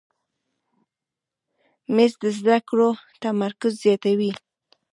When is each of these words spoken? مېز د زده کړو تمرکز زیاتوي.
مېز 1.95 2.13
د 2.23 2.25
زده 2.37 2.57
کړو 2.69 2.89
تمرکز 3.23 3.73
زیاتوي. 3.83 4.31